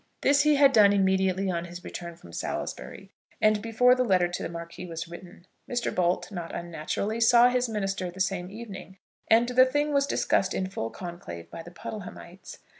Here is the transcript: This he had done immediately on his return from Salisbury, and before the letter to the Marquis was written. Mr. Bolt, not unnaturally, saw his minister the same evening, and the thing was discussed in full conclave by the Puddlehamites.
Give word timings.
This 0.21 0.41
he 0.41 0.55
had 0.55 0.71
done 0.73 0.93
immediately 0.93 1.51
on 1.51 1.65
his 1.65 1.83
return 1.83 2.15
from 2.15 2.33
Salisbury, 2.33 3.11
and 3.39 3.61
before 3.61 3.93
the 3.93 4.03
letter 4.03 4.27
to 4.27 4.41
the 4.41 4.49
Marquis 4.49 4.83
was 4.87 5.07
written. 5.07 5.45
Mr. 5.69 5.93
Bolt, 5.93 6.31
not 6.31 6.55
unnaturally, 6.55 7.21
saw 7.21 7.49
his 7.49 7.69
minister 7.69 8.09
the 8.09 8.19
same 8.19 8.49
evening, 8.49 8.97
and 9.27 9.49
the 9.49 9.63
thing 9.63 9.93
was 9.93 10.07
discussed 10.07 10.55
in 10.55 10.71
full 10.71 10.89
conclave 10.89 11.51
by 11.51 11.61
the 11.61 11.69
Puddlehamites. 11.69 12.57